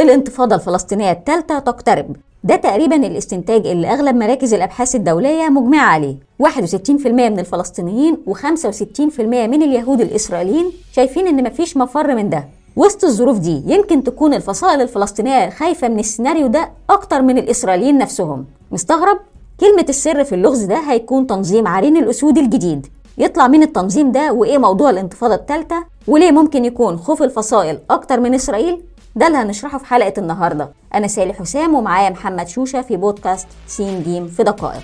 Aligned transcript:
الانتفاضة 0.00 0.54
الفلسطينية 0.54 1.12
الثالثة 1.12 1.58
تقترب. 1.58 2.16
ده 2.44 2.56
تقريبا 2.56 2.96
الاستنتاج 2.96 3.66
اللي 3.66 3.86
أغلب 3.86 4.16
مراكز 4.16 4.54
الأبحاث 4.54 4.94
الدولية 4.94 5.48
مجمعة 5.48 5.86
عليه. 5.86 6.16
61% 6.42 7.06
من 7.06 7.38
الفلسطينيين 7.38 8.16
و65% 8.30 9.20
من 9.20 9.62
اليهود 9.62 10.00
الإسرائيليين 10.00 10.70
شايفين 10.92 11.26
إن 11.26 11.44
مفيش 11.44 11.76
مفر 11.76 12.14
من 12.14 12.30
ده. 12.30 12.44
وسط 12.76 13.04
الظروف 13.04 13.38
دي 13.38 13.62
يمكن 13.66 14.04
تكون 14.04 14.34
الفصائل 14.34 14.80
الفلسطينية 14.80 15.50
خايفة 15.50 15.88
من 15.88 15.98
السيناريو 15.98 16.46
ده 16.46 16.70
أكتر 16.90 17.22
من 17.22 17.38
الإسرائيليين 17.38 17.98
نفسهم. 17.98 18.44
مستغرب؟ 18.72 19.18
كلمة 19.60 19.86
السر 19.88 20.24
في 20.24 20.34
اللغز 20.34 20.62
ده 20.62 20.76
هيكون 20.76 21.26
تنظيم 21.26 21.68
عرين 21.68 21.96
الأسود 21.96 22.38
الجديد. 22.38 22.86
يطلع 23.18 23.48
مين 23.48 23.62
التنظيم 23.62 24.12
ده 24.12 24.32
وإيه 24.32 24.58
موضوع 24.58 24.90
الانتفاضة 24.90 25.34
الثالثة؟ 25.34 25.84
وليه 26.08 26.30
ممكن 26.30 26.64
يكون 26.64 26.96
خوف 26.96 27.22
الفصائل 27.22 27.78
أكتر 27.90 28.20
من 28.20 28.34
إسرائيل؟ 28.34 28.80
ده 29.16 29.26
اللي 29.26 29.38
هنشرحه 29.38 29.78
في 29.78 29.86
حلقة 29.86 30.12
النهاردة. 30.18 30.70
أنا 30.94 31.06
سالي 31.06 31.32
حسام 31.32 31.74
ومعايا 31.74 32.10
محمد 32.10 32.48
شوشة 32.48 32.82
في 32.82 32.96
بودكاست 32.96 33.48
سين 33.66 34.02
جيم 34.02 34.26
في 34.26 34.42
دقائق. 34.42 34.82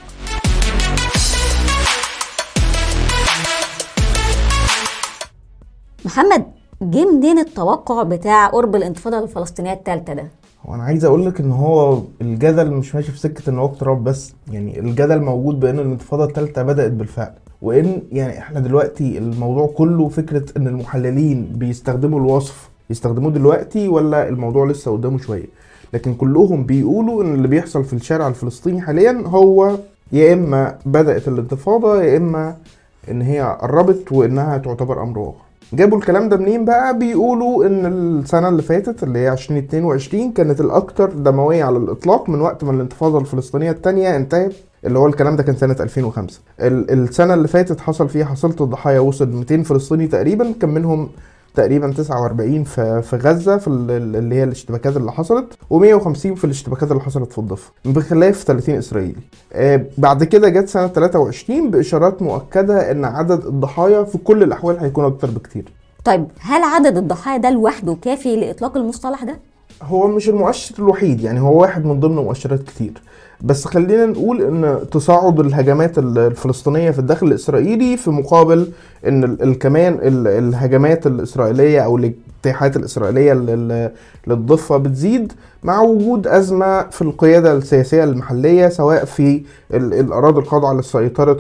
محمد 6.05 6.45
جه 6.83 7.05
منين 7.13 7.39
التوقع 7.39 8.03
بتاع 8.03 8.47
قرب 8.47 8.77
الانتفاضة 8.77 9.19
الفلسطينية 9.19 9.73
الثالثة 9.73 10.13
ده؟ 10.15 10.25
هو 10.67 10.75
أنا 10.75 10.83
عايز 10.83 11.05
أقول 11.05 11.27
لك 11.27 11.41
إن 11.41 11.53
هو 11.53 12.03
الجدل 12.21 12.71
مش 12.71 12.95
ماشي 12.95 13.13
في 13.13 13.19
سكة 13.19 13.51
إن 13.51 13.59
هو 13.59 13.67
اقتراب 13.67 14.05
بس. 14.05 14.35
يعني 14.53 14.81
الجدل 14.81 15.21
موجود 15.23 15.61
بأن 15.61 15.79
الانتفاضة 15.79 16.25
الثالثه 16.25 16.63
بدأت 16.63 16.93
بالفعل. 16.93 17.33
وإن 17.63 18.03
يعني 18.13 18.39
إحنا 18.39 18.61
دلوقتي 18.61 19.19
الموضوع 19.19 19.67
كله 19.67 20.09
فكرة 20.09 20.45
إن 20.57 20.67
المحللين 20.67 21.45
بيستخدموا 21.55 22.21
الوصف 22.21 22.69
يستخدموه 22.91 23.31
دلوقتي 23.31 23.89
ولا 23.89 24.29
الموضوع 24.29 24.67
لسه 24.67 24.93
قدامه 24.93 25.19
شوية؟ 25.19 25.47
لكن 25.95 26.15
كلهم 26.15 26.65
بيقولوا 26.65 27.23
إن 27.25 27.35
اللي 27.35 27.49
بيحصل 27.49 27.85
في 27.85 27.93
الشارع 27.93 28.29
الفلسطيني 28.29 28.81
حاليا 28.81 29.23
هو 29.27 29.77
يا 30.13 30.33
إما 30.33 30.79
بدأت 30.87 31.29
الانتفاضة 31.29 32.03
يا 32.03 32.17
إما 32.17 32.57
إن 33.11 33.23
هي 33.23 33.57
قربت 33.61 34.13
وإنها 34.13 34.59
تعتبر 34.59 35.03
أمر 35.03 35.19
واقع. 35.19 35.39
جابوا 35.73 35.99
الكلام 35.99 36.29
ده 36.29 36.37
منين 36.37 36.65
بقى؟ 36.65 36.99
بيقولوا 36.99 37.67
إن 37.67 37.87
السنة 37.87 38.49
اللي 38.49 38.63
فاتت 38.63 39.03
اللي 39.03 39.19
هي 39.19 39.33
2022 39.33 40.33
كانت 40.33 40.61
الاكثر 40.61 41.11
دموية 41.11 41.65
على 41.65 41.77
الإطلاق 41.79 42.29
من 42.29 42.41
وقت 42.41 42.65
ما 42.65 42.71
الانتفاضة 42.73 43.19
الفلسطينية 43.19 43.71
الثانية 43.71 44.17
انتهت 44.17 44.53
اللي 44.85 44.99
هو 44.99 45.07
الكلام 45.07 45.37
ده 45.37 45.43
كان 45.43 45.57
سنة 45.57 45.77
2005 45.81 46.41
السنة 46.61 47.35
اللي 47.35 47.49
فاتت 47.49 47.81
حصل 47.81 48.09
فيها 48.09 48.25
حصلت 48.25 48.61
الضحايا 48.61 49.01
وصل 49.01 49.29
200 49.29 49.63
فلسطيني 49.63 50.07
تقريبا 50.07 50.53
كان 50.61 50.71
منهم 50.71 51.09
تقريبا 51.57 51.93
49 51.93 52.65
في 52.65 53.03
في 53.03 53.17
غزة 53.17 53.57
في 53.57 53.69
اللي 53.69 54.35
هي 54.35 54.45
الاشتباكات 54.45 54.97
اللي 54.97 55.13
حصلت 55.13 55.53
و150 55.73 56.13
في 56.35 56.45
الاشتباكات 56.45 56.91
اللي 56.91 57.03
حصلت 57.03 57.33
في 57.33 57.39
الضفة 57.39 57.73
بخلاف 57.85 58.43
30 58.43 58.75
إسرائيلي. 58.75 59.21
آه 59.53 59.85
بعد 59.99 60.25
كده 60.25 60.49
جت 60.49 60.69
سنة 60.69 60.87
23 60.89 61.71
بإشارات 61.71 62.23
مؤكدة 62.23 62.91
إن 62.91 63.05
عدد 63.05 63.47
الضحايا 63.47 64.05
في 64.05 64.19
كل 64.19 64.43
الأحوال 64.43 64.79
هيكون 64.79 65.05
أكتر 65.05 65.31
بكتير. 65.31 65.73
طيب 66.05 66.27
هل 66.41 66.63
عدد 66.63 66.97
الضحايا 66.97 67.37
ده 67.39 67.51
لوحده 67.51 67.97
كافي 68.03 68.37
لإطلاق 68.37 68.77
المصطلح 68.77 69.25
ده؟ 69.25 69.39
هو 69.83 70.07
مش 70.07 70.29
المؤشر 70.29 70.75
الوحيد 70.79 71.21
يعني 71.21 71.41
هو 71.41 71.61
واحد 71.61 71.85
من 71.85 72.01
ضمن 72.01 72.17
مؤشرات 72.17 72.63
كتير. 72.63 72.93
بس 73.41 73.65
خلينا 73.65 74.07
نقول 74.07 74.43
إن 74.43 74.79
تصاعد 74.91 75.41
الهجمات 75.41 75.99
الفلسطينية 75.99 76.91
في 76.91 76.99
الداخل 76.99 77.27
الإسرائيلي 77.27 77.97
في 77.97 78.11
مقابل 78.11 78.69
إن 79.07 79.55
كمان 79.55 79.99
الهجمات 80.03 81.07
الإسرائيلية 81.07 81.81
أو 81.81 81.97
الاجتياحات 81.97 82.77
الإسرائيلية 82.77 83.33
للضفة 84.27 84.77
بتزيد 84.77 85.33
مع 85.63 85.81
وجود 85.81 86.27
أزمة 86.27 86.83
في 86.91 87.03
القيادة 87.03 87.53
السياسية 87.53 88.05
المحلية 88.05 88.69
سواء 88.69 89.05
في 89.05 89.43
الأراضي 89.75 90.41
الخاضعه 90.41 90.73
لسيطره 90.75 91.39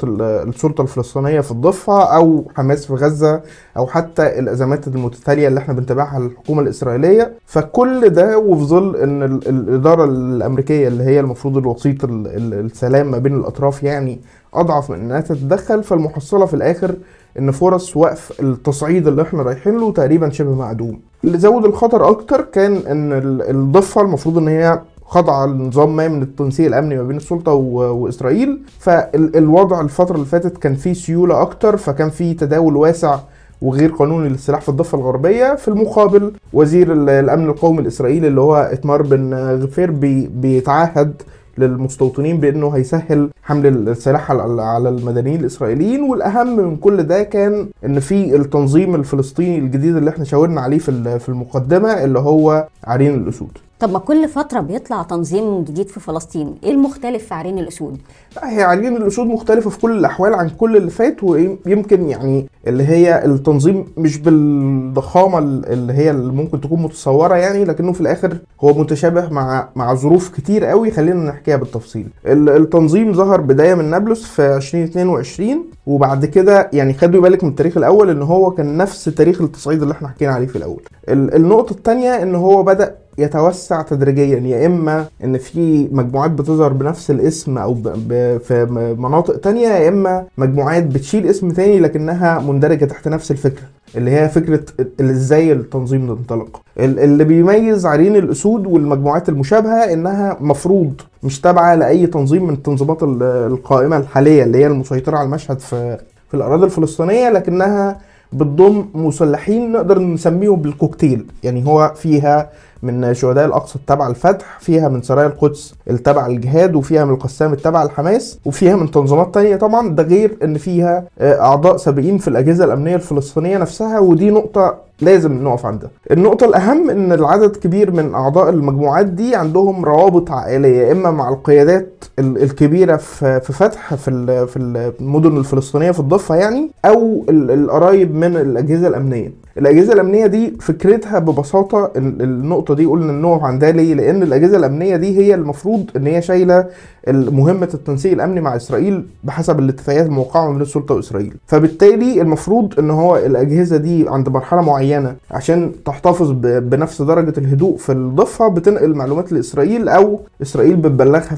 السلطة 0.49 0.82
الفلسطينية 0.82 1.41
في 1.41 1.50
الضفة 1.50 2.03
أو 2.16 2.44
حماس 2.56 2.87
في 2.87 2.93
غزة 2.94 3.41
أو 3.76 3.87
حتى 3.87 4.38
الأزمات 4.38 4.87
المتتالية 4.88 5.49
اللي 5.49 5.60
إحنا 5.60 5.75
بنتابعها 5.75 6.19
للحكومة 6.20 6.62
الإسرائيلية. 6.62 7.32
فكل 7.47 8.09
ده 8.09 8.38
وفي 8.38 8.65
ظل 8.65 8.97
إن 8.97 9.22
الإدارة 9.22 10.04
الأمريكية 10.04 10.88
اللي 10.88 11.04
هي 11.04 11.20
المفروض 11.20 11.56
الوسيط 11.86 12.04
السلام 12.04 13.10
ما 13.10 13.19
بين 13.19 13.34
الأطراف 13.34 13.82
يعني 13.82 14.20
أضعف 14.54 14.91
من 14.91 14.98
إنها 15.00 15.20
تتدخل 15.20 15.82
فالمحصلة 15.82 16.47
في 16.47 16.54
الآخر 16.54 16.94
إن 17.38 17.50
فرص 17.50 17.97
وقف 17.97 18.41
التصعيد 18.41 19.06
اللي 19.06 19.22
إحنا 19.22 19.42
رايحين 19.42 19.76
له 19.78 19.92
تقريبا 19.92 20.30
شبه 20.30 20.54
معدوم. 20.54 21.00
اللي 21.25 21.38
زود 21.38 21.64
الخطر 21.64 22.08
أكتر 22.10 22.41
كان 22.41 22.76
إن 22.76 23.12
الضفة 23.50 24.00
المفروض 24.00 24.38
إن 24.38 24.48
هي 24.48 24.80
خاضعة 25.06 25.46
لنظام 25.46 25.96
ما 25.96 26.08
من 26.08 26.22
التنسيق 26.22 26.66
الأمني 26.66 26.96
ما 26.96 27.02
بين 27.02 27.16
السلطة 27.16 27.52
وإسرائيل. 27.52 28.58
فالوضع 28.78 29.80
الفترة 29.80 30.14
اللي 30.14 30.26
فاتت 30.26 30.58
كان 30.58 30.75
فيه 30.75 30.92
سيولة 30.92 31.42
أكتر 31.42 31.76
فكان 31.76 32.10
فيه 32.10 32.36
تداول 32.36 32.76
واسع 32.76 33.19
وغير 33.62 33.91
قانوني 33.92 34.28
للسلاح 34.28 34.60
في 34.60 34.69
الضفة 34.69 34.98
الغربية. 34.98 35.54
في 35.54 35.69
المقابل 35.69 36.32
وزير 36.52 36.92
الأمن 36.92 37.44
القومي 37.48 37.80
الإسرائيلي 37.80 38.28
اللي 38.28 38.41
هو 38.41 38.56
إتمار 38.56 39.02
بن 39.02 39.34
غفير 39.34 39.91
بي 39.91 40.26
بيتعهد 40.26 41.22
للمستوطنين 41.59 42.41
بأنه 42.41 42.69
هيسهل 42.71 43.31
حمل 43.43 43.67
السلاح 43.89 44.31
على 44.31 44.89
المدنيين 44.89 45.41
الإسرائيليين 45.41 46.03
والأهم 46.03 46.56
من 46.56 46.77
كل 46.77 47.03
ده 47.03 47.22
كان 47.22 47.69
إن 47.84 48.00
في 48.00 48.37
التنظيم 48.37 48.94
الفلسطيني 48.94 49.59
الجديد 49.59 49.97
اللي 49.97 50.11
إحنا 50.11 50.25
شاورنا 50.25 50.61
عليه 50.61 50.78
في 50.78 51.28
المقدمة 51.28 52.05
اللي 52.05 52.19
هو 52.19 52.69
عرين 52.84 53.15
الأسود. 53.15 53.59
طب 53.81 53.91
ما 53.92 53.98
كل 53.98 54.28
فترة 54.28 54.60
بيطلع 54.60 55.03
تنظيم 55.03 55.64
جديد 55.64 55.88
في 55.88 56.00
فلسطين، 56.00 56.54
إيه 56.64 56.70
المختلف 56.70 57.25
في 57.26 57.34
عرين 57.34 57.59
الأسود؟ 57.59 57.98
هي 58.42 58.62
عرين 58.62 58.97
الأسود 58.97 59.26
مختلفة 59.26 59.70
في 59.70 59.78
كل 59.81 59.98
الأحوال 59.98 60.34
عن 60.34 60.48
كل 60.48 60.76
اللي 60.76 60.91
فات 60.91 61.25
ويمكن 61.25 62.09
يعني 62.09 62.47
اللي 62.66 62.82
هي 62.84 63.25
التنظيم 63.25 63.84
مش 63.97 64.19
بالضخامة 64.19 65.38
اللي 65.38 65.92
هي 65.92 66.10
اللي 66.10 66.32
ممكن 66.32 66.60
تكون 66.60 66.82
متصورة 66.82 67.34
يعني 67.34 67.64
لكنه 67.64 67.92
في 67.92 68.00
الآخر 68.00 68.38
هو 68.60 68.75
متشابه 68.75 69.28
مع 69.28 69.69
مع 69.76 69.94
ظروف 69.94 70.28
كتير 70.37 70.64
قوي 70.64 70.91
خلينا 70.91 71.31
نحكيها 71.31 71.56
بالتفصيل. 71.56 72.06
التنظيم 72.26 73.12
ظهر 73.12 73.41
بداية 73.41 73.75
من 73.75 73.84
نابلس 73.84 74.25
في 74.25 74.56
2022 74.56 75.64
وبعد 75.87 76.25
كده 76.25 76.70
يعني 76.72 76.93
خدوا 76.94 77.22
بالك 77.22 77.44
من 77.44 77.50
التاريخ 77.50 77.76
الأول 77.76 78.10
إن 78.10 78.22
هو 78.22 78.50
كان 78.50 78.76
نفس 78.76 79.04
تاريخ 79.04 79.41
التصعيد 79.41 79.82
اللي 79.82 79.93
إحنا 79.94 80.08
حكينا 80.08 80.32
عليه 80.32 80.47
في 80.47 80.56
الأول. 80.56 80.82
النقطة 81.08 81.72
الثانية 81.72 82.22
إن 82.22 82.34
هو 82.34 82.62
بدأ 82.62 82.94
يتوسع 83.19 83.82
تدريجيا 83.82 84.38
يا 84.38 84.66
إما 84.66 85.06
إن 85.25 85.38
في 85.38 85.88
مجموعات 85.93 86.31
بتظهر 86.31 86.72
بنفس 86.72 87.10
الاسم 87.10 87.59
أو 87.59 87.75
ب... 87.75 87.82
ب... 87.88 88.38
في 88.38 88.65
مناطق 88.99 89.37
تانية 89.37 89.69
يا 89.69 89.88
إما 89.88 90.25
مجموعات 90.38 90.84
بتشيل 90.84 91.26
اسم 91.26 91.50
تاني 91.50 91.81
لكنها 91.81 92.38
مندرجة 92.38 92.84
تحت 92.84 93.09
نفس 93.09 93.31
الفكرة 93.31 93.65
اللي 93.97 94.10
هي 94.10 94.28
فكرة 94.28 94.60
إزاي 95.00 95.53
التنظيم 95.53 96.10
انطلق. 96.10 96.60
اللي 96.78 97.25
بيميز 97.25 97.87
عرين 97.87 98.16
الأسود 98.16 98.66
والمجموعات 98.66 99.28
المشابهة 99.28 99.93
إنها 99.93 100.37
مفروض 100.41 100.93
مش 101.22 101.41
تابعة 101.41 101.75
لأي 101.75 102.06
تنظيم 102.06 102.44
من 102.47 102.55
التنظيمات 102.55 103.03
القائمة 103.22 103.97
الحالية 103.97 104.44
اللي 104.44 104.59
هي 104.59 104.66
المسيطرة 104.66 105.16
على 105.16 105.26
المشهد 105.26 105.59
في 105.60 105.99
في 106.28 106.34
الأراضي 106.34 106.65
الفلسطينية 106.65 107.31
لكنها 107.31 107.99
بتضم 108.32 108.84
مسلحين 108.94 109.72
نقدر 109.72 109.99
نسميهم 109.99 110.60
بالكوكتيل 110.60 111.26
يعني 111.43 111.66
هو 111.66 111.93
فيها 111.97 112.50
من 112.82 113.14
شهداء 113.14 113.47
الأقصى 113.47 113.76
التابعة 113.76 114.09
الفتح 114.09 114.59
فيها 114.60 114.88
من 114.88 115.03
سرايا 115.03 115.26
القدس 115.26 115.75
التابعة 115.91 116.26
الجهاد 116.26 116.75
وفيها 116.75 117.04
من 117.04 117.12
القسام 117.12 117.53
التابعة 117.53 117.84
الحماس 117.84 118.38
وفيها 118.44 118.76
من 118.76 118.91
تنظيمات 118.91 119.34
تانية. 119.34 119.56
طبعا 119.56 119.88
ده 119.88 120.03
غير 120.03 120.37
إن 120.44 120.59
فيها 120.59 121.04
أعضاء 121.20 121.76
سابقين 121.76 122.19
في 122.19 122.28
الأجهزة 122.28 122.64
الأمنية 122.64 122.94
الفلسطينية 122.94 123.59
نفسها 123.59 123.98
ودي 123.98 124.31
نقطة 124.31 124.75
لازم 125.00 125.32
نقف 125.44 125.66
عندها. 125.66 125.91
النقطة 126.10 126.47
الأهم 126.47 126.91
إن 126.91 127.12
العدد 127.12 127.56
كبير 127.56 127.91
من 127.91 128.14
أعضاء 128.14 128.49
المجموعات 128.50 129.06
دي 129.06 129.37
عندهم 129.37 129.84
روابط 129.84 130.31
عائلية 130.31 130.93
إما 130.93 131.11
مع 131.11 131.28
القيادات 131.28 132.05
الكبيرة 132.19 132.96
في 132.96 133.40
فتح 133.52 133.94
في 133.94 134.46
في 134.46 134.56
المدن 135.00 135.37
الفلسطينية 135.37 135.90
في 135.90 136.00
الضفة 136.00 136.34
يعني 136.34 136.70
أو 136.84 137.25
القرايب 137.28 138.14
من 138.14 138.37
الأجهزة 138.37 138.88
الأمنية. 138.88 139.45
الأجهزة 139.58 139.93
الأمنية 139.93 140.26
دي 140.26 140.56
فكرتها 140.61 141.19
ببساطة 141.19 141.93
النقطة 141.97 142.75
دي 142.75 142.87
قلنا 142.87 143.12
نقف 143.12 143.43
عندها 143.43 143.70
ليه؟ 143.70 143.94
لأن 143.94 144.23
الأجهزة 144.23 144.56
الأمنية 144.56 144.97
دي 144.97 145.19
هي 145.19 145.35
المفروض 145.35 145.91
إن 145.97 146.06
هي 146.06 146.23
شايلة 146.23 146.67
مهمة 147.08 147.69
التنسيق 147.75 148.12
الأمني 148.12 148.41
مع 148.41 148.56
إسرائيل 148.56 149.06
بحسب 149.25 149.58
الاتفاقيات 149.58 150.06
الموقعه 150.06 150.53
بين 150.53 150.61
السلطة 150.62 150.94
وإسرائيل. 150.94 151.35
فبالتالي 151.47 152.20
المفروض 152.20 152.79
إن 152.79 152.91
هو 152.91 153.17
الأجهزة 153.17 153.76
دي 153.76 154.08
عند 154.08 154.29
مرحلة 154.29 154.61
معينة 154.62 155.14
عشان 155.31 155.73
تحتفظ 155.85 156.31
بنفس 156.43 157.03
درجة 157.03 157.35
الهدوء 157.38 157.76
في 157.76 157.93
الضفة 157.93 158.49
بتنقل 158.49 158.94
معلومات 158.94 159.32
لإسرائيل 159.32 159.88
أو 159.88 160.20
إسرائيل 160.43 160.76
بتبلغها 160.76 161.37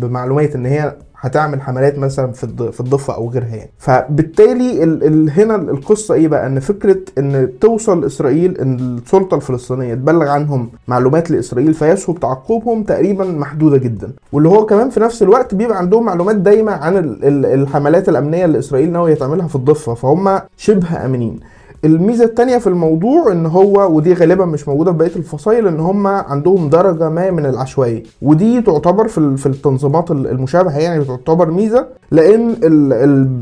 بمعلومات 0.00 0.54
إن 0.54 0.66
هي 0.66 0.94
هتعمل 1.24 1.60
حملات 1.62 1.98
مثلا 1.98 2.32
في 2.32 2.44
الض- 2.44 2.70
في 2.70 2.80
الضفة 2.80 3.14
أو 3.14 3.30
غيرها 3.30 3.46
يعني. 3.56 3.70
فبالتالي 3.78 4.84
ال... 4.84 5.04
ال... 5.04 5.30
هنا 5.30 5.54
القصة 5.56 6.14
إيه 6.14 6.28
بقى؟ 6.28 6.46
إن 6.46 6.60
فكرة 6.60 6.98
إن 7.18 7.48
توصل 7.60 8.04
إسرائيل 8.04 8.58
إن 8.58 8.98
السلطة 9.04 9.34
الفلسطينية 9.34 9.94
تبلغ 9.94 10.28
عنهم 10.28 10.68
معلومات 10.88 11.30
لإسرائيل 11.30 11.74
فيسهب 11.74 12.20
تعقبهم 12.20 12.82
تقريبا 12.82 13.24
محدودة 13.24 13.76
جدا. 13.78 14.12
واللي 14.32 14.48
هو 14.48 14.66
كمان 14.66 14.81
في 14.90 15.00
نفس 15.00 15.22
الوقت 15.22 15.54
بيبقى 15.54 15.78
عندهم 15.78 16.04
معلومات 16.04 16.36
دايمة 16.36 16.72
عن 16.72 16.96
ال... 16.96 17.24
ال... 17.24 17.46
الحملات 17.46 18.08
الأمنية 18.08 18.44
اللي 18.44 18.58
إسرائيل 18.58 18.92
ناوية 18.92 19.14
تعملها 19.14 19.48
في 19.48 19.56
الضفة 19.56 19.94
فهم 19.94 20.40
شبه 20.56 21.04
آمنين. 21.04 21.40
الميزة 21.84 22.24
التانية 22.24 22.58
في 22.58 22.66
الموضوع 22.66 23.32
إن 23.32 23.46
هو 23.46 23.92
ودي 23.96 24.14
غالبا 24.14 24.44
مش 24.44 24.68
موجودة 24.68 24.92
في 24.92 24.98
بقية 24.98 25.16
الفصائل 25.16 25.66
إن 25.66 25.80
هم 25.80 26.06
عندهم 26.06 26.68
درجة 26.68 27.08
ما 27.08 27.30
من 27.30 27.46
العشوائية. 27.46 28.02
ودي 28.22 28.60
تعتبر 28.60 29.08
في 29.08 29.36
في 29.36 29.46
التنظيمات 29.46 30.10
ال- 30.10 30.26
المشابهة 30.26 30.78
يعني 30.78 31.04
تعتبر 31.04 31.50
ميزة 31.50 31.86
لأن 32.10 32.54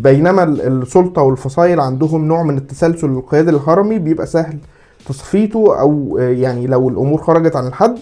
بينما 0.03 0.43
ال- 0.43 0.61
السلطة 0.83 1.23
والفصائل 1.23 1.81
عندهم 1.81 2.25
نوع 2.25 2.43
من 2.43 2.57
التسلسل 2.57 3.07
القيادي 3.07 3.51
الهرمي 3.51 3.99
بيبقى 3.99 4.27
سهل 4.27 4.57
تصفيته 5.11 5.81
أو 5.81 6.19
آه، 6.21 6.29
يعني 6.29 6.67
لو 6.67 6.89
الأمور 6.89 7.21
خرجت 7.23 7.57
عن 7.57 7.67
الحد 7.67 7.99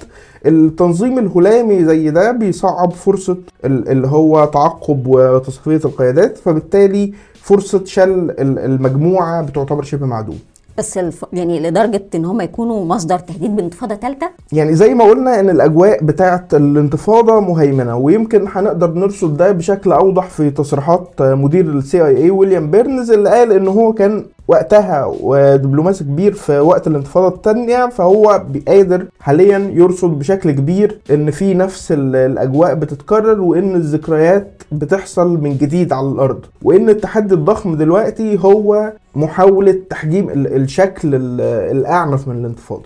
التنظيم 0.47 1.19
الهلامي 1.19 1.85
زي 1.85 2.11
ده 2.11 2.33
بيصعب 2.33 2.93
فرصة 2.93 3.37
ال- 3.65 3.89
اللي 3.89 4.07
هو 4.07 4.45
تعقب 4.45 5.07
وتصفية 5.07 5.81
القيادات 5.85 6.39
فبالتالي 6.39 7.13
فرصة 7.43 7.85
شل 7.85 8.03
ال- 8.31 8.59
المجموعة 8.59 9.43
بتعتبر 9.43 9.83
شبه 9.83 10.07
معدوم. 10.07 10.39
بس 10.79 10.99
الف... 10.99 11.25
يعني 11.33 11.61
لدرجة 11.61 12.03
إن 12.15 12.25
هم 12.25 12.41
يكونوا 12.41 12.85
مصدر 12.85 13.19
تهديد 13.19 13.57
بانتفاضة 13.57 13.95
ثالثه 13.95 14.31
يعني 14.53 14.75
زي 14.75 14.95
ما 14.95 15.05
قلنا 15.05 15.41
إن 15.41 15.51
الأجواء 15.51 16.05
بتاعه 16.05 16.49
الانتفاضة 16.53 17.41
مهيمنة 17.41 17.97
ويمكن 17.97 18.45
هنقدر 18.53 18.91
نرصد 18.93 19.37
ده 19.37 19.53
بشكل 19.53 19.93
أوضح 19.93 20.27
في 20.29 20.51
تصريحات 20.51 21.09
مدير 21.21 21.65
ال 21.65 22.07
CIA 22.07 22.31
ويليام 22.31 22.71
بيرنز 22.71 23.11
اللي 23.11 23.31
قال 23.31 23.53
إن 23.53 23.69
هو 23.69 23.93
كان 23.93 24.25
وقتها 24.49 25.13
ودبلوماسي 25.21 26.05
كبير 26.05 26.33
في 26.33 26.59
وقت 26.61 26.87
الانتفاضة 26.87 27.35
الثانية 27.37 27.89
فهو 27.89 28.41
قادر 28.69 29.07
حاليا 29.21 29.59
يرصد 29.75 30.11
بشكل 30.19 30.51
كبير 30.51 30.99
إن 31.11 31.31
في 31.31 31.55
نفس 31.55 31.93
ال- 31.93 32.17
الأجواء 32.17 32.75
بتتكرر 32.75 33.41
وإن 33.41 33.75
الذكريات 33.75 34.63
بتحصل 34.73 35.29
من 35.41 35.57
جديد 35.57 35.93
على 35.93 36.09
الأرض. 36.09 36.41
وإن 36.63 36.89
التحدي 36.89 37.35
الضخم 37.35 37.75
دلوقتي 37.77 38.39
هو 38.39 38.93
محاولة 39.15 39.81
تحجيم 39.91 40.31
ال- 40.31 40.57
الشكل 40.63 41.15
ال- 41.15 41.41
الأعنف 41.77 42.29
من 42.29 42.37
الانتفاضة. 42.37 42.83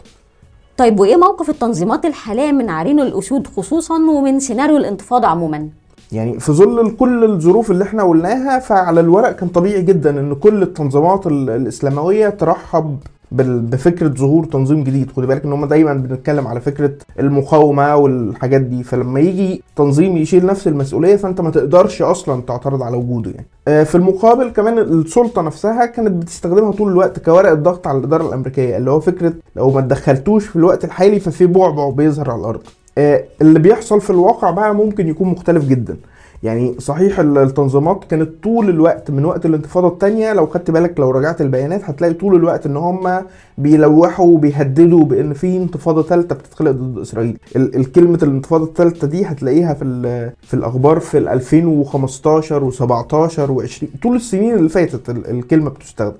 طيب 0.76 1.00
وإيه 1.00 1.16
موقف 1.16 1.50
التنظيمات 1.50 2.04
الحالية 2.04 2.52
من 2.52 2.70
عرين 2.70 3.00
الأسود 3.00 3.46
خصوصا 3.46 3.94
ومن 3.94 4.40
سيناريو 4.40 4.76
الانتفاضة 4.76 5.26
عموما؟ 5.26 5.68
يعني 6.12 6.40
في 6.40 6.52
ظل 6.52 6.90
كل 6.96 7.24
الظروف 7.24 7.70
اللي 7.70 7.84
إحنا 7.84 8.02
قلناها 8.02 8.58
فعلى 8.58 9.00
الورق 9.00 9.30
كان 9.32 9.48
طبيعي 9.48 9.82
جدا 9.82 10.20
إن 10.20 10.34
كل 10.34 10.62
التنظيمات 10.62 11.26
ال- 11.26 11.50
الاسلامويه 11.50 12.28
ترحب 12.28 12.96
بفكرة 13.34 14.08
ظهور 14.08 14.44
تنظيم 14.44 14.84
جديد. 14.84 15.10
خدي 15.16 15.26
بالك 15.26 15.44
إن 15.44 15.52
هم 15.52 15.64
دايما 15.66 15.94
بنتكلم 15.94 16.46
على 16.46 16.60
فكرة 16.60 16.92
المقاومة 17.20 17.96
والحاجات 17.96 18.60
دي. 18.60 18.82
فلما 18.82 19.20
يجي 19.20 19.62
تنظيم 19.76 20.16
يشيل 20.16 20.46
نفس 20.46 20.68
المسؤولية 20.68 21.16
فأنت 21.16 21.40
ما 21.40 21.50
تقدرش 21.50 22.02
أصلا 22.02 22.42
تعترض 22.42 22.82
على 22.82 22.96
وجوده 22.96 23.30
يعني. 23.30 23.46
آه، 23.68 23.82
في 23.84 23.94
المقابل 23.94 24.48
كمان 24.48 24.78
السلطة 24.78 25.42
نفسها 25.42 25.86
كانت 25.86 26.10
بتستخدمها 26.10 26.72
طول 26.72 26.92
الوقت 26.92 27.18
كورقه 27.18 27.54
ضغط 27.54 27.86
على 27.86 27.98
الإدارة 27.98 28.28
الأمريكية 28.28 28.76
اللي 28.76 28.90
هو 28.90 29.00
فكرة 29.00 29.32
لو 29.56 29.70
ما 29.70 29.80
تدخلتوش 29.80 30.46
في 30.46 30.56
الوقت 30.56 30.84
الحالي 30.84 31.20
ففي 31.20 31.46
بعبع 31.46 31.90
بيظهر 31.90 32.30
على 32.30 32.40
الأرض. 32.40 32.60
اللي 32.98 33.58
بيحصل 33.58 34.00
في 34.00 34.10
الواقع 34.10 34.50
بقى 34.50 34.74
ممكن 34.74 35.08
يكون 35.08 35.28
مختلف 35.28 35.64
جدا. 35.68 35.96
يعني 36.42 36.74
صحيح 36.78 37.18
ال- 37.20 37.38
التنظيمات 37.38 38.04
كانت 38.10 38.30
طول 38.42 38.68
الوقت 38.68 39.10
من 39.10 39.24
وقت 39.24 39.46
الانتفاضة 39.46 39.88
الثانية 39.88 40.32
لو 40.32 40.46
خدت 40.46 40.70
بالك 40.70 41.00
لو 41.00 41.10
رجعت 41.10 41.40
البيانات 41.40 41.84
هتلاقي 41.84 42.14
طول 42.14 42.34
الوقت 42.36 42.66
إن 42.66 42.76
هم 42.76 43.22
بيلوحوا 43.58 44.26
وبيهددوا 44.26 45.04
بأن 45.04 45.32
في 45.32 45.56
انتفاضة 45.56 46.02
ثالثه 46.02 46.34
بتتخلق 46.34 46.70
ضد 46.70 46.98
إسرائيل. 46.98 47.38
ال- 47.56 47.76
الكلمة 47.76 48.18
الانتفاضة 48.22 48.64
الثالثه 48.64 49.06
دي 49.06 49.24
هتلاقيها 49.24 49.74
في 49.74 50.30
في 50.42 50.54
الأخبار 50.54 51.00
في 51.00 51.18
ال 51.18 51.28
2015 51.28 52.70
و17 52.70 53.50
و20 53.50 53.84
طول 54.02 54.16
السنين 54.16 54.54
اللي 54.54 54.68
فاتت 54.68 55.10
ال- 55.10 55.30
الكلمة 55.30 55.70
بتستخدم. 55.70 56.12
آه، 56.12 56.16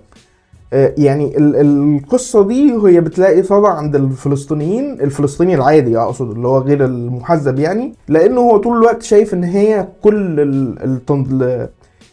يعني 0.76 1.36
ال- 1.38 1.56
القصة 1.56 2.46
دي 2.48 2.72
هي 2.86 3.00
بتلاقي 3.00 3.42
صدى 3.42 3.66
عند 3.68 3.96
الفلسطينيين 3.96 5.00
الفلسطيني 5.00 5.54
العادي 5.54 5.98
أقصد 5.98 6.30
اللي 6.30 6.48
هو 6.48 6.58
غير 6.58 6.84
المحزب 6.84 7.58
يعني 7.58 7.94
لأنه 8.08 8.40
هو 8.40 8.56
طول 8.56 8.76
الوقت 8.78 9.02
شايف 9.02 9.34
إن 9.34 9.44
هي 9.44 9.88
كل 10.02 10.40
ال- 10.40 10.78
التن- 10.78 11.26
ال- 11.32 11.68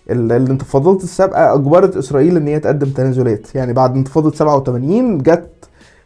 ال- 0.09 0.31
الانتفاضات 0.31 1.03
السابقة 1.03 1.53
أجبرت 1.53 1.97
إسرائيل 1.97 2.37
إن 2.37 2.47
هي 2.47 2.59
تقدم 2.59 2.89
تنازلات. 2.89 3.47
يعني 3.55 3.73
بعد 3.73 3.95
انتفاضة 3.95 4.31
87 4.31 5.17
جت 5.17 5.49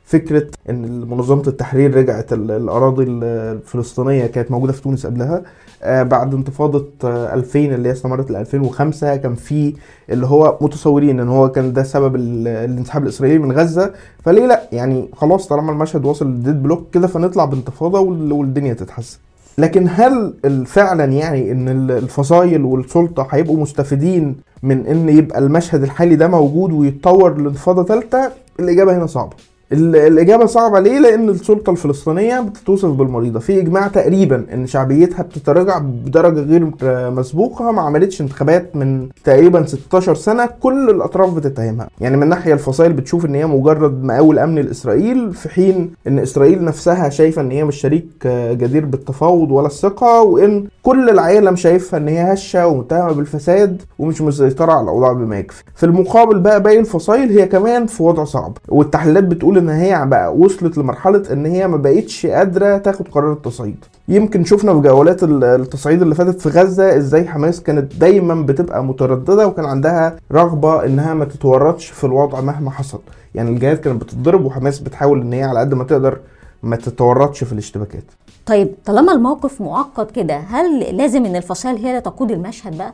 فكرة 0.05 0.47
إن 0.69 1.01
منظمة 1.09 1.43
التحرير 1.47 1.95
رجعت 1.97 2.33
ال- 2.33 2.51
الأراضي 2.51 3.03
ال- 3.03 3.23
الفلسطينية 3.23 4.25
كانت 4.25 4.51
موجودة 4.51 4.73
في 4.73 4.81
تونس 4.81 5.05
قبلها. 5.05 5.41
آه، 5.83 6.03
بعد 6.03 6.33
انتفاضة 6.33 6.85
آه، 7.03 7.33
2000 7.33 7.73
اللي 7.73 7.89
هي 7.89 7.93
استمرت 7.93 8.31
ل 8.31 8.35
2005 8.35 9.15
كان 9.15 9.35
في 9.35 9.73
اللي 10.09 10.25
هو 10.27 10.57
متصورين 10.61 11.19
إن 11.19 11.27
هو 11.27 11.49
كان 11.51 11.73
ده 11.73 11.83
سبب 11.83 12.15
ال- 12.15 12.47
الانسحاب 12.47 13.03
الإسرائيلي 13.03 13.39
من 13.39 13.51
غزة. 13.51 13.93
فليه 14.25 14.45
لأ؟ 14.47 14.61
يعني 14.71 15.09
خلاص 15.15 15.47
طالما 15.47 15.71
المشهد 15.71 16.05
وصل 16.05 16.27
لل 16.27 16.39
dead 16.39 16.63
block 16.63 16.87
كده 16.93 17.07
فنطلع 17.07 17.45
بانتفاضة 17.45 17.99
وال- 17.99 18.31
والدنيا 18.31 18.73
تتحسن. 18.73 19.17
لكن 19.57 19.87
هل 19.89 20.33
فعلا 20.65 21.05
يعني 21.05 21.51
إن 21.51 21.69
ال- 21.69 21.91
الفصائل 21.91 22.63
والسلطة 22.63 23.27
هيبقوا 23.31 23.57
مستفيدين 23.57 24.35
من 24.63 24.85
إن 24.87 25.09
يبقى 25.09 25.39
المشهد 25.39 25.83
الحالي 25.83 26.15
ده 26.15 26.27
موجود 26.27 26.71
ويتطور 26.71 27.37
لانتفاضة 27.37 27.83
ثالثه 27.83 28.31
الإجابة 28.59 28.97
هنا 28.97 29.05
صعبة. 29.05 29.35
الإجابة 29.71 30.45
صعبة 30.45 30.79
ليه؟ 30.79 30.99
لأن 30.99 31.29
السلطة 31.29 31.71
الفلسطينية 31.71 32.39
بتتوصف 32.39 32.89
بالمريضة. 32.89 33.39
في 33.39 33.59
إجماع 33.61 33.87
تقريبا 33.87 34.45
إن 34.53 34.67
شعبيتها 34.67 35.23
بتتراجع 35.23 35.77
بدرجة 35.77 36.39
غير 36.39 36.71
مسبوقة 37.11 37.71
ما 37.71 37.81
عملتش 37.81 38.21
انتخابات 38.21 38.75
من 38.75 39.07
تقريبا 39.23 39.65
16 39.65 40.15
سنة 40.15 40.45
كل 40.61 40.89
الأطراف 40.89 41.33
بتتهمها. 41.33 41.87
يعني 42.01 42.17
من 42.17 42.29
ناحية 42.29 42.53
الفصائل 42.53 42.93
بتشوف 42.93 43.25
إن 43.25 43.35
هي 43.35 43.45
مجرد 43.45 44.03
مقاول 44.03 44.39
أمن 44.39 44.55
لاسرائيل 44.55 45.33
في 45.33 45.49
حين 45.49 45.91
إن 46.07 46.19
إسرائيل 46.19 46.63
نفسها 46.63 47.09
شايفة 47.09 47.41
إن 47.41 47.51
هي 47.51 47.63
مش 47.63 47.75
شريك 47.75 48.27
جدير 48.51 48.85
بالتفاوض 48.85 49.51
ولا 49.51 49.67
الثقة 49.67 50.21
وإن 50.21 50.63
كل 50.83 51.09
العالم 51.09 51.55
شايفها 51.55 51.97
إن 51.99 52.07
هي 52.07 52.33
هشة 52.33 52.67
ومتهمة 52.67 53.11
بالفساد 53.11 53.81
ومش 53.99 54.21
مسيطرة 54.21 54.71
على 54.71 54.83
الأوضاع 54.83 55.13
بما 55.13 55.39
يكفي. 55.39 55.63
في 55.75 55.85
المقابل 55.85 56.39
بقى 56.39 56.63
باقي 56.63 56.79
الفصائل 56.79 57.29
هي 57.39 57.45
كمان 57.47 57.85
في 57.85 58.03
وضع 58.03 58.23
صعب. 58.23 58.57
والتحليلات 58.69 59.23
بتقول 59.23 59.52
إن 59.57 59.69
هي 59.69 60.05
بقى 60.05 60.35
وصلت 60.35 60.77
لمرحلة 60.77 61.23
إن 61.31 61.45
هي 61.45 61.67
ما 61.67 61.77
بقتش 61.77 62.25
قادرة 62.25 62.77
تاخد 62.77 63.07
قرار 63.07 63.33
التصعيد. 63.33 63.85
يمكن 64.07 64.43
شفنا 64.43 64.73
في 64.73 64.79
جولات 64.79 65.23
ال- 65.23 65.43
التصعيد 65.43 66.01
اللي 66.01 66.15
فاتت 66.15 66.41
في 66.41 66.49
غزة 66.49 66.97
إزاي 66.97 67.27
حماس 67.27 67.61
كانت 67.63 67.95
دايما 67.95 68.35
بتبقى 68.41 68.83
مترددة 68.83 69.47
وكان 69.47 69.65
عندها 69.65 70.15
رغبة 70.31 70.85
إنها 70.85 71.13
ما 71.13 71.25
تتورطش 71.25 71.85
في 71.89 72.03
الوضع 72.03 72.41
مهما 72.41 72.71
حصل. 72.71 72.99
يعني 73.35 73.49
الجهات 73.49 73.79
كانت 73.79 74.01
بتتضرب 74.03 74.45
وحماس 74.45 74.79
بتحاول 74.79 75.21
إن 75.21 75.33
هي 75.33 75.43
على 75.43 75.59
قد 75.59 75.73
ما 75.73 75.83
تقدر 75.83 76.17
ما 76.63 76.75
تتورطش 76.75 77.43
في 77.43 77.53
الاشتباكات. 77.53 78.03
طيب 78.45 78.71
طالما 78.85 79.11
الموقف 79.13 79.61
معقد 79.61 80.11
كده 80.11 80.37
هل 80.37 80.97
لازم 80.97 81.25
إن 81.25 81.35
الفصائل 81.35 81.75
هي 81.77 81.89
اللي 81.89 82.01
تقود 82.01 82.31
المشهد 82.31 82.77
بقى؟ 82.77 82.93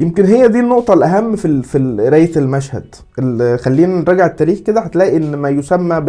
يمكن 0.00 0.24
هي 0.24 0.48
دي 0.48 0.60
النقطة 0.60 0.94
الأهم 0.94 1.36
في 1.36 1.62
في 1.62 1.96
قراية 2.00 2.30
المشهد، 2.36 2.94
ال- 3.18 3.58
خلينا 3.58 4.00
نراجع 4.00 4.26
التاريخ 4.26 4.58
كده 4.58 4.80
هتلاقي 4.80 5.16
إن 5.16 5.36
ما 5.36 5.48
يسمى 5.48 6.00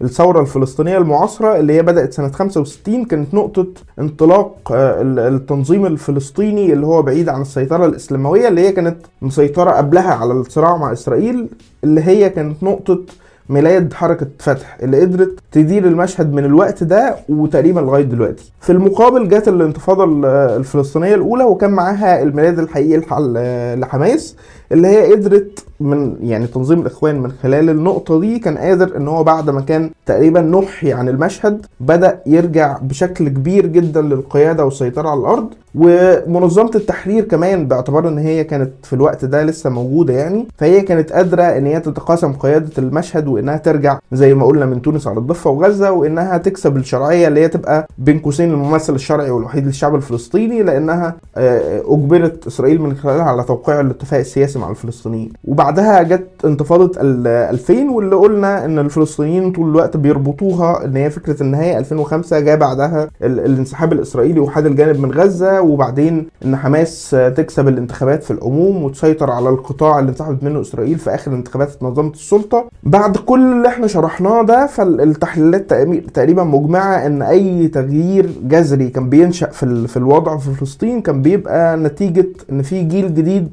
بالثورة 0.00 0.40
الفلسطينية 0.40 0.98
المعاصرة 0.98 1.56
اللي 1.56 1.72
هي 1.72 1.82
بدأت 1.82 2.12
سنة 2.12 2.28
65 2.28 3.04
كانت 3.04 3.34
نقطة 3.34 3.66
انطلاق 3.98 4.72
آه، 4.72 5.02
ال- 5.02 5.18
التنظيم 5.18 5.86
الفلسطيني 5.86 6.72
اللي 6.72 6.86
هو 6.86 7.02
بعيد 7.02 7.28
عن 7.28 7.40
السيطرة 7.42 7.86
الإسلاموية 7.86 8.48
اللي 8.48 8.60
هي 8.60 8.72
كانت 8.72 8.96
مسيطرة 9.22 9.70
قبلها 9.70 10.14
على 10.14 10.32
الصراع 10.32 10.76
مع 10.76 10.92
إسرائيل 10.92 11.48
اللي 11.84 12.00
هي 12.02 12.30
كانت 12.30 12.62
نقطة 12.62 13.00
ميلاد 13.48 13.92
حركة 13.92 14.26
فتح 14.38 14.76
اللي 14.82 15.00
قدرت 15.00 15.34
تدير 15.52 15.84
المشهد 15.86 16.32
من 16.32 16.44
الوقت 16.44 16.84
ده 16.84 17.16
وتقريبا 17.28 17.80
لغاية 17.80 18.02
دلوقتي. 18.04 18.52
في 18.60 18.72
المقابل 18.72 19.28
جت 19.28 19.48
الانتفاضة 19.48 20.04
ال- 20.04 20.24
الفلسطينية 20.56 21.14
الأولى 21.14 21.44
وكان 21.44 21.70
معاها 21.70 22.22
الميلاد 22.22 22.58
الحقيقي 22.58 22.94
لحماس. 23.76 24.36
اللي 24.72 24.88
هي 24.88 25.12
قدرت 25.12 25.64
من 25.80 26.16
يعني 26.22 26.46
تنظيم 26.46 26.80
الإخوان 26.80 27.20
من 27.20 27.32
خلال 27.42 27.70
النقطة 27.70 28.20
دي 28.20 28.38
كان 28.38 28.58
قادر 28.58 28.96
إن 28.96 29.08
هو 29.08 29.24
بعد 29.24 29.50
ما 29.50 29.60
كان 29.60 29.90
تقريبا 30.06 30.40
نحي 30.40 30.92
عن 30.92 31.08
المشهد 31.08 31.66
بدأ 31.80 32.18
يرجع 32.26 32.78
بشكل 32.82 33.28
كبير 33.28 33.66
جدا 33.66 34.02
للقيادة 34.02 34.64
والسيطرة 34.64 35.08
على 35.08 35.20
الأرض. 35.20 35.48
ومنظمة 35.74 36.70
التحرير 36.74 37.24
كمان 37.24 37.68
باعتبار 37.68 38.08
إن 38.08 38.18
هي 38.18 38.44
كانت 38.44 38.70
في 38.82 38.92
الوقت 38.92 39.24
ده 39.24 39.42
لسه 39.42 39.70
موجودة 39.70 40.14
يعني 40.14 40.46
فهي 40.58 40.80
كانت 40.80 41.12
قادرة 41.12 41.42
إن 41.42 41.66
هي 41.66 41.80
تتقاسم 41.80 42.32
قيادة 42.32 42.70
المشهد 42.78 43.28
وإنها 43.28 43.56
ترجع 43.56 43.98
زي 44.12 44.34
ما 44.34 44.46
قلنا 44.46 44.66
من 44.66 44.82
تونس 44.82 45.06
على 45.06 45.18
الضفة 45.18 45.50
وغزة 45.50 45.92
وإنها 45.92 46.38
تكسب 46.38 46.76
الشرعية 46.76 47.28
اللي 47.28 47.40
هي 47.40 47.48
تبقى 47.48 47.86
بين 47.98 48.18
قوسين 48.18 48.50
الممثل 48.50 48.94
الشرعي 48.94 49.30
والوحيد 49.30 49.66
للشعب 49.66 49.94
الفلسطيني 49.94 50.62
لأنها 50.62 51.16
آه، 51.36 51.82
أجبرت 51.86 52.46
إسرائيل 52.46 52.80
من 52.82 52.96
خلالها 52.96 53.24
على 53.24 53.42
توقيع 53.42 53.80
الاتفاق 53.80 54.20
السياسي 54.20 54.58
مع 54.64 54.70
الفلسطينيين. 54.70 55.32
وبعدها 55.44 56.02
جت 56.02 56.28
انتفاضة 56.44 57.00
ال 57.00 57.26
2000 57.26 57.90
واللي 57.90 58.16
قلنا 58.16 58.64
إن 58.64 58.78
الفلسطينيين 58.78 59.52
طول 59.52 59.70
الوقت 59.70 59.96
بيربطوها 59.96 60.84
إن 60.84 60.96
هي 60.96 61.10
فكرة 61.10 61.42
النهايه 61.42 61.78
2005 61.78 62.40
جاء 62.40 62.56
بعدها 62.56 63.10
ال- 63.22 63.40
الانسحاب 63.40 63.92
الإسرائيلي 63.92 64.40
وحاد 64.40 64.66
الجانب 64.66 65.00
من 65.00 65.12
غزة 65.12 65.60
وبعدين 65.60 66.26
إن 66.44 66.56
حماس 66.56 67.10
تكسب 67.36 67.68
الانتخابات 67.68 68.22
في 68.24 68.30
العموم 68.30 68.82
وتسيطر 68.82 69.30
على 69.30 69.48
القطاع 69.48 69.98
اللي 69.98 70.10
انسحبت 70.10 70.42
منه 70.44 70.60
إسرائيل 70.60 70.98
في 70.98 71.14
آخر 71.14 71.32
انتخابات 71.32 71.70
اتنظمت 71.70 72.14
السلطة. 72.14 72.64
بعد 72.82 73.16
كل 73.16 73.52
اللي 73.52 73.68
إحنا 73.68 73.86
شرحناه 73.86 74.42
ده 74.42 74.66
فالتحليلات 74.66 75.70
تقريبا- 76.14 76.42
مجمعة 76.44 77.06
إن 77.06 77.22
أي 77.22 77.68
تغيير 77.68 78.30
جذري 78.42 78.88
كان 78.88 79.08
بينشأ 79.08 79.46
في 79.46 79.62
ال- 79.62 79.88
في 79.88 79.96
الوضع 79.96 80.36
في 80.36 80.50
فلسطين 80.50 81.00
كان 81.00 81.22
بيبقى 81.22 81.76
نتيجة 81.76 82.26
إن 82.52 82.62
في 82.62 82.82
جيل 82.82 83.14
جديد 83.14 83.48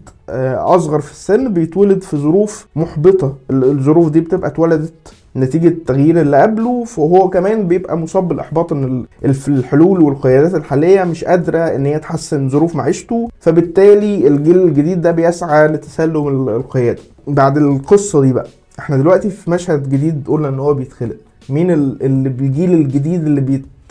أصغر 0.76 1.00
في 1.00 1.12
السن 1.12 1.54
بيتولد 1.54 2.04
في 2.04 2.18
ظروف 2.18 2.68
محبطة. 2.76 3.36
ال- 3.50 3.64
الظروف 3.64 4.10
دي 4.10 4.20
بتبقى 4.22 4.50
اتولدت 4.50 4.94
نتيجة 5.36 5.68
التغيير 5.68 6.22
اللي 6.22 6.38
قبله 6.42 6.84
فهو 6.84 7.30
كمان 7.30 7.68
بيبقى 7.68 7.98
مصاب 7.98 8.28
بالإحباط 8.28 8.74
إن 8.74 9.06
الحلول 9.48 10.02
والقيادات 10.02 10.56
الحالية 10.56 11.04
مش 11.04 11.24
قادرة 11.24 11.58
إن 11.60 11.86
هي 11.86 12.00
تحسن 12.00 12.50
ظروف 12.50 12.76
معيشته 12.76 13.30
فبالتالي 13.40 14.28
الجيل 14.28 14.58
الجديد 14.62 15.02
ده 15.02 15.12
بيسعى 15.12 15.68
لتسلم 15.68 16.28
ال- 16.28 16.56
القيادة. 16.56 17.00
بعد 17.28 17.58
القصة 17.58 18.22
دي 18.22 18.34
بقى 18.34 18.48
إحنا 18.80 18.98
دلوقتي 18.98 19.30
في 19.30 19.52
مشهد 19.52 19.90
جديد 19.90 20.24
قلنا 20.28 20.48
إن 20.50 20.60
هو 20.60 20.74
بيتخلق. 20.74 21.16
مين 21.50 21.72
ال- 21.72 22.04
اللي 22.04 22.30
بالجيل 22.30 22.74
الجديد 22.74 23.24
اللي 23.26 23.42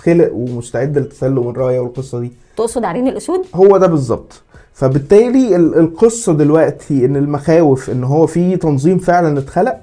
بيتخلق 0.06 0.32
ومستعد 0.34 0.98
لتسلم 0.98 1.48
الراية 1.48 1.80
والقصة 1.80 2.20
دي. 2.20 2.32
تقصد 2.56 2.84
عرين 2.84 3.08
الأسود؟ 3.08 3.40
هو 3.54 3.76
ده 3.76 3.86
بالظبط. 3.86 4.42
فبالتالي 4.74 5.56
ال- 5.56 5.78
القصة 5.78 6.32
دلوقتي 6.32 7.04
إن 7.04 7.16
المخاوف 7.16 7.90
إن 7.90 8.04
هو 8.04 8.26
في 8.26 8.56
تنظيم 8.56 8.98
فعلا 8.98 9.38
اتخلق 9.38 9.76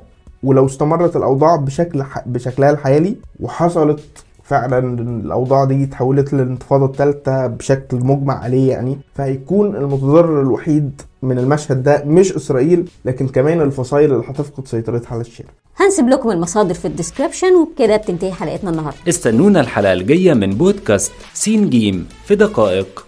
ولو 0.43 0.65
استمرت 0.65 1.15
الأوضاع 1.15 1.55
بشكل 1.55 2.03
ح... 2.03 2.23
بشكلها 2.27 2.69
الحالي 2.71 3.15
وحصلت 3.39 3.99
فعلا 4.47 4.79
الأوضاع 5.01 5.65
دي 5.65 5.83
اتحولت 5.83 6.33
للانتفاضة 6.33 6.85
الثالثه 6.85 7.47
بشكل 7.47 7.97
مجمع 7.97 8.43
عليه 8.43 8.69
يعني. 8.69 8.97
فهيكون 9.15 9.75
المتضرر 9.75 10.41
الوحيد 10.41 11.01
من 11.21 11.39
المشهد 11.39 11.83
ده 11.83 12.03
مش 12.05 12.33
إسرائيل 12.33 12.89
لكن 13.05 13.27
كمان 13.27 13.61
الفصائل 13.61 14.13
اللي 14.13 14.23
هتفقد 14.27 14.67
سيطرتها 14.67 15.11
على 15.13 15.21
الشارع 15.21 15.49
هنسيب 15.77 16.09
لكم 16.09 16.31
المصادر 16.31 16.73
في 16.73 16.85
ال 16.85 16.91
description 16.91 17.47
وبكده 17.55 17.97
بتنتهي 17.97 18.31
حلقتنا 18.31 18.69
النهارده. 18.69 18.97
استنونا 19.09 19.59
الحلقة 19.61 19.93
الجاية 19.93 20.33
من 20.33 20.49
بودكاست 20.49 21.11
سين 21.33 21.69
جيم 21.69 22.07
في 22.25 22.35
دقائق. 22.35 23.06